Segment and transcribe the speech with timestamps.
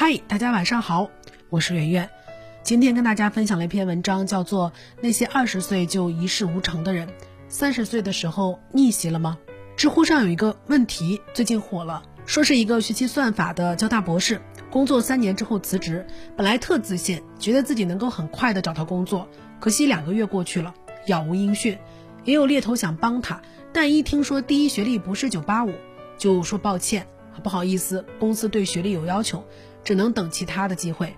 [0.00, 1.10] 嗨，大家晚上好，
[1.50, 2.08] 我是圆圆。
[2.62, 7.08] 今天跟大家分享了一篇文章，叫做《那些二十岁就一事无成的人，
[7.48, 9.36] 三十岁的时候逆袭了吗？》
[9.74, 14.40] 知乎上有一个问题最近火了，说是一个学习算法的交大博士，
[14.70, 16.06] 工作三年之后辞职，
[16.36, 19.26] 本来特自信，觉得自己能够很快的找到工作，
[19.58, 20.72] 可惜两个月过去了，
[21.08, 21.76] 杳无音讯。
[22.22, 23.42] 也有猎头想帮他，
[23.72, 25.74] 但一听说第一学历不是九八五，
[26.16, 27.04] 就说抱歉，
[27.42, 29.44] 不好意思，公司对学历有要求。
[29.84, 31.16] 只能等其他的机会，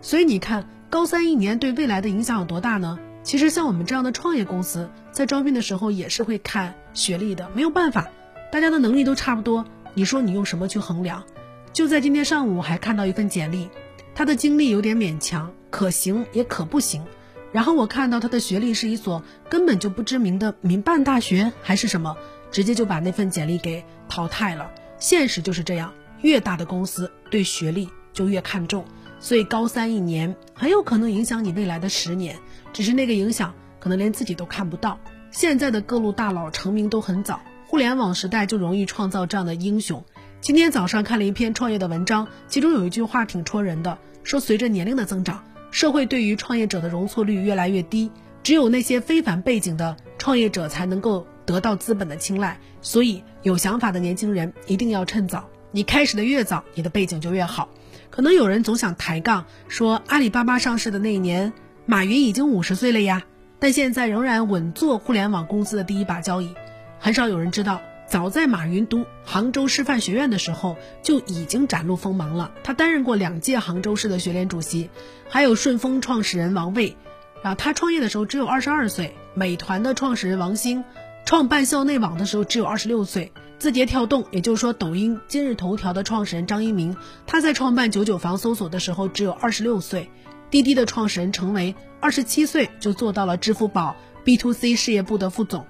[0.00, 2.98] 所以你看，高三一年对未来的影响有多大呢？
[3.22, 8.08] 其实像我们这样的创业公司，在招聘的时候也是会看学历的，没有办法，
[8.52, 9.64] 大家的能力都差不多，
[9.94, 11.24] 你说你用什么去衡量？
[11.72, 13.68] 就在今天上午还看到一份简历，
[14.14, 17.04] 他的经历有点勉强，可行也可不行。
[17.52, 22.16] 然后我看到他的学历是一所根本就不知名的民办大学还是什么，
[22.50, 24.70] 直接就把那份简历给淘汰了。
[24.98, 25.92] 现实就是这样，
[26.22, 27.88] 越大的公司对学历。
[28.16, 28.82] 就越看重，
[29.20, 32.34] 所以高三一年很有可能影响你未来的十年，
[32.72, 34.98] 只是那个影响可能连自己都看不到。
[35.30, 40.02] 现在的各路大佬成名都很早，互联网时代就容易创造这样的英雄。
[40.40, 48.10] 今天早上看了一篇创业的文章，其中有一句话挺戳人的，说随着年龄的增长，社会对于创业者的容错率越来越低，
[48.42, 52.58] 只有那些非凡背景的创业者才能够得到资本的青睐。
[52.80, 57.68] 所以有想法的年轻人一定要趁早，你开始的越早，你的背景就越好。
[58.10, 61.52] 可能有人总想抬杠，说阿里巴巴上市的那一年，
[61.84, 63.24] 马云已经五十岁了呀，
[63.58, 66.54] 但现在仍然稳坐互联网公司的第一把交椅。
[66.98, 72.52] 很少有人知道，早在马云读杭州师范学院的时候，就已经展露锋芒了。
[72.62, 74.88] 他担任过两届杭州市的学联主席，
[75.28, 76.96] 还有顺丰创始人王卫。
[77.42, 80.84] 啊，他创业的时候只有二十二岁，美团的创始人王兴，
[81.26, 83.32] 创办校内网的时候只有二十六岁。
[83.58, 86.96] 字节跳动，也就是说抖音、今日头条的创始人张一鸣，
[87.26, 90.04] 他在创办九九房搜索的时候只有二十六岁；
[90.50, 95.62] 滴滴的创始人程维，二十七岁就做到了支付宝 B to C 事业部的副总；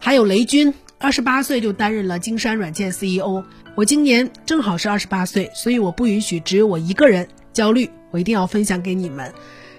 [0.00, 3.44] 还有雷军，二十八岁就担任了金山软件 CEO。
[3.76, 9.32] 我今年正好是二十八岁，所以我不允许只有我一个人焦虑，我一定要分享给你们。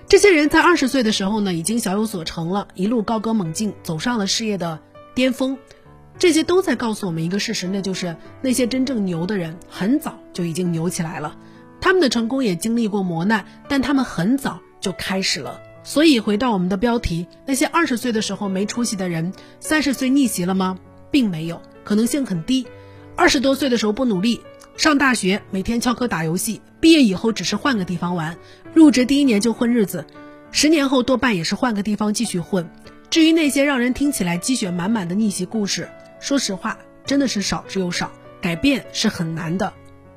[0.07, 4.79] 这些人在二十岁的时候呢，已经小有所成了，一路高歌猛进，走上了事业的
[5.17, 5.57] 巅峰。
[6.19, 11.35] 这些都在告诉我们一个事实，那就是那些真正牛的人很早就已经牛起来了，
[11.81, 15.59] 他们的成功也经历过磨难，但他们很早就开始了。
[15.83, 20.77] 所以回到我们的标题，那些二十岁的时候没出息的人，三十岁逆袭了吗？
[21.09, 22.67] 并没有，可能性很低。
[23.15, 24.41] 二十多岁的时候不努力，
[24.75, 28.37] 上大学每天翘课打游戏，毕业以后只是换个地方玩，
[28.75, 30.05] 入职第一年就混日子，
[30.51, 32.69] 十年后多半也是换个地方继续混。
[33.09, 39.73] 至于那些让人听起来鸡血满满的逆袭故事，说实话，真的是少之又少，改变是很难的。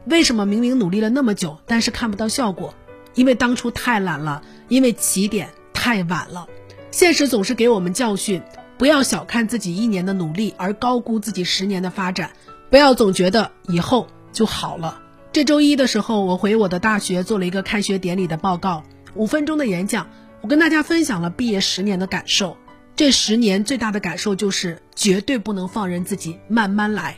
[0.06, 2.74] 为什么明明努力了那么久，但是看不到效果？
[3.14, 6.46] 因为当初太懒了，因为起点太晚了。
[6.90, 8.42] 现实总是给我们教训：
[8.76, 12.30] 不要小看自己一年的努力，而高估自己十年的发展；
[12.70, 15.00] 不要总觉得以后就好了。
[15.32, 18.82] 这周一的时候，我回我的大学做了一个开学典礼的报告，
[19.14, 20.08] 五分钟的演讲，
[20.40, 22.56] 我跟大家分享了毕业十年的感受。
[23.00, 27.16] 这十年最大的感受就是绝对不能放任自己慢慢来。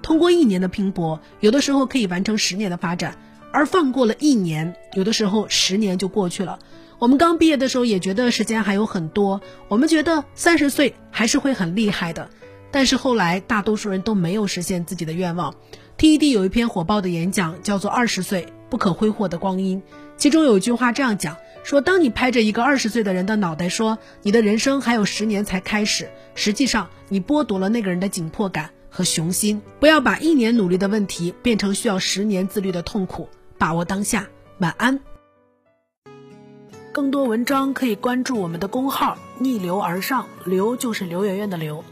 [0.00, 3.14] 通过一年的拼搏，有的时候可以完成十年的发展；
[3.52, 6.60] 而放过了一年，有的时候十年就过去了。
[7.00, 12.30] 我们刚毕业的时候也觉得时间还有很多，我们觉得三十岁还是会很厉害的。
[12.70, 15.52] 但是后来大多数人都没有实现自己的愿望。
[15.98, 19.82] TED 有一篇火爆的演讲，叫做《二十岁不可挥霍的光阴》，
[20.16, 21.36] 其中有一句话这样讲。
[21.62, 29.62] 说，当你拍着一个二十岁的人的脑袋说你的人生还有十年才开始，实际上你剥夺了那个人的紧迫感和雄心。
[29.80, 34.28] 不要把一年努力的问题变成需要十年自律的痛苦，把握当下。
[34.58, 35.00] 晚安。
[36.92, 41.82] 更多文章可以关注我们的公号“逆流而上”，流就是刘媛媛的流。